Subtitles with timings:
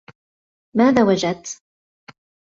[0.77, 1.61] ماذا وجدت؟